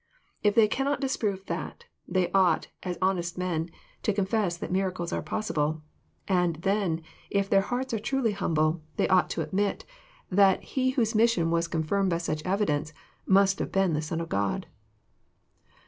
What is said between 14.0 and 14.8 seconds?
Son of God.